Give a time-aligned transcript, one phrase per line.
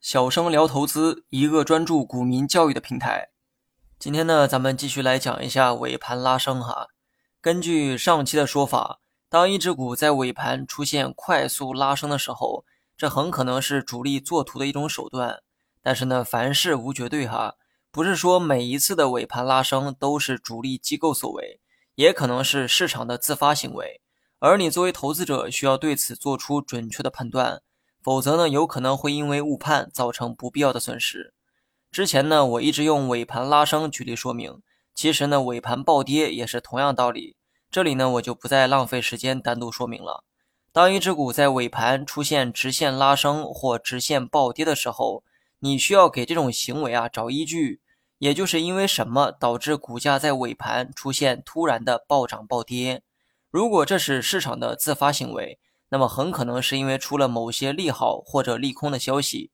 [0.00, 3.28] 小生聊投资，一个专注股民教育的平台。
[3.98, 6.88] 今天呢，咱们继续来讲一下尾盘拉升哈。
[7.40, 12.64] 根据上期的说法，当一只股在尾盘出现快速拉升的时候，
[12.96, 15.42] 这很可能是主力做图的一种手段。
[15.82, 17.54] 但是呢，凡事无绝对哈，
[17.90, 21.60] 不是说每一次的尾盘拉升都是主力机构所为，
[21.94, 24.00] 也可能是市场的自发行为。
[24.40, 27.62] 而你作为投资者，需要对此做出准确的判断。
[28.02, 31.34] 否则呢，有可能会因为误判造成不必要的损失。
[31.90, 34.62] 之前呢，我一直用尾盘拉升举例说明，
[34.94, 37.36] 其实呢，尾盘暴跌也是同样道理。
[37.70, 40.24] 这里呢，我就不再浪费时间单独说明了。
[40.72, 45.22] 当一只股在尾盘出现直线拉升或直线暴跌的时候，
[45.58, 47.82] 你需要给这种行为啊找依据，
[48.16, 53.02] 也就是因为什么导致股价在尾盘出现突然的暴涨暴跌？
[53.50, 55.58] 如果这是市场的自发行为。
[55.92, 59.50] 那么很可能是因为出了某些利好或者利空的消息。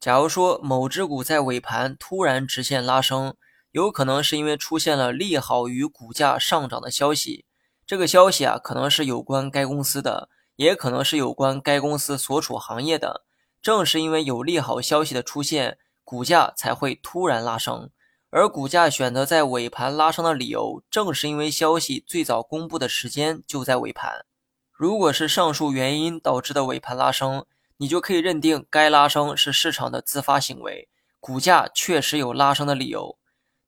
[0.00, 3.36] 假如说某只股在尾盘突然直线拉升，
[3.70, 7.44] 有可能是因为出现了利好于股价上涨的消息。
[7.86, 13.24] 这个消息啊，可能是有关该公司的，也可能是有关该公司所处行业的。
[13.62, 17.90] 正是因为有利好消息的出现，股价才会突然拉升。
[18.30, 24.26] 而股价选择在尾盘拉升的理由，正是因为消息最早公布的时间就在尾盘。
[24.72, 27.46] 如果是上述原因导致的尾盘拉升，
[27.78, 30.88] 你就可以认定该拉升是市场的自发行为，
[31.20, 33.16] 股价确实有拉升的理由。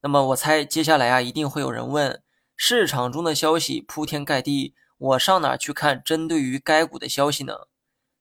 [0.02, 2.22] 那么我猜接下来啊，一定会有人问：
[2.56, 7.68] 市场中的消息铺天盖地，我上哪去看针对于该股的消息呢？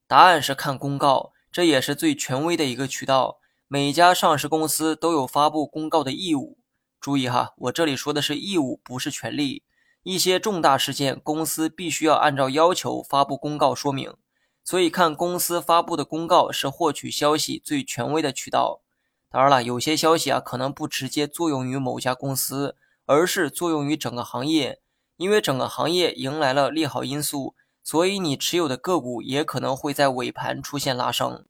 [0.07, 3.39] 答案是看公告，这也是最权威的一个渠道。
[3.69, 6.57] 每家上市公司都有发布公告的义务。
[7.01, 9.63] 注意哈，我这里说的是义务，不是权利。
[10.03, 14.15] 一些重大事件，公司必须要按照要求发布公告说明，
[14.63, 18.79] 所以看公司发布的公告是获取消息最权威的渠道。
[19.29, 24.79] 当然了，有些消息啊可能不直接作用于某家公司，而是作用于整个行业，
[25.17, 27.53] 因为整个行业迎来了利好因素，
[27.83, 31.43] 所以你持有的个股也可能会在尾盘出现拉升。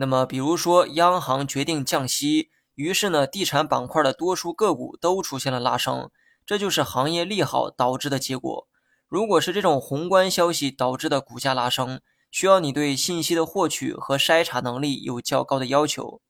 [0.00, 6.10] 那么，比如说央行决定降息，于是呢，地产板块的多数个股都出现了拉升。
[6.46, 8.66] 这就是行业利好导致的结果。
[9.08, 12.00] 如果是这种宏观消息导致的股价拉升，
[12.30, 16.22] 需要你对信息的获取和筛查能力有较高的要求。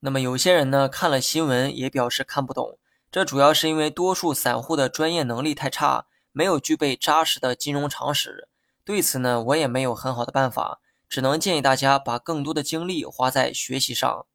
[0.00, 2.78] 那么有些人呢看了新闻也表示看不懂，
[3.12, 8.48] 这主要是因为多数散户的专业能力太差，没有具备扎实的金融常识。
[8.86, 14.26] 对此呢，我也没有很好的办法，只能建议大家把更多的精力花在学习上。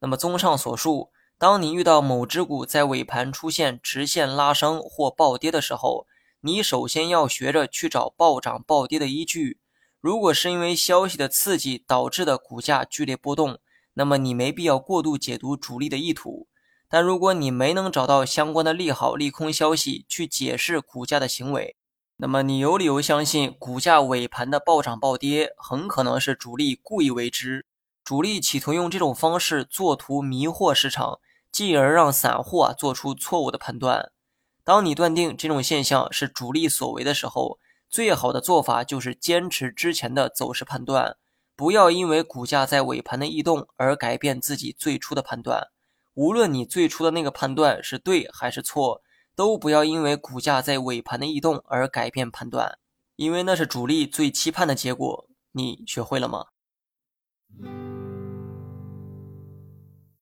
[0.00, 1.10] 那么综上所述。
[1.38, 6.06] 当你遇到某只股在尾盘出现直线拉升或暴跌的时候，
[6.42, 9.58] 你首先要学着去找暴涨暴跌的依据。
[10.02, 13.58] 如果是因为消息的刺激导致的股价剧烈波动，
[13.94, 16.46] 那么你没必要过度解读主力的意图。
[16.90, 21.74] 但如果你没能找到相关的利好利空消息去解释股价的行为，
[22.22, 27.64] 那么你有理由相信股价尾盘的暴涨暴跌很可能是主力故意为之，
[28.04, 31.18] 主力企图用这种方式做图迷惑市场。
[31.52, 34.12] 继而让散户啊做出错误的判断。
[34.62, 41.16] 当你断定这种现象是主力所为的时候，最好的做法就是坚持之前的走势判断，
[41.56, 45.68] 不要因为股价在尾盘的异动而改变自己最初的判断。
[46.14, 49.02] 无论你最初的那个判断是对还是错，
[49.40, 52.76] 都不要因为股价在尾盘的异动而改变判断，
[53.16, 55.30] 因为那是主力最期盼的结果。
[55.52, 56.48] 你学会了吗？